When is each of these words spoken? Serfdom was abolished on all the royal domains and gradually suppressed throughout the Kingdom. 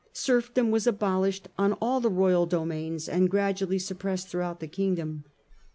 Serfdom 0.13 0.71
was 0.71 0.87
abolished 0.87 1.47
on 1.59 1.73
all 1.73 1.99
the 1.99 2.09
royal 2.09 2.47
domains 2.47 3.07
and 3.07 3.29
gradually 3.29 3.77
suppressed 3.77 4.29
throughout 4.29 4.59
the 4.59 4.67
Kingdom. 4.67 5.25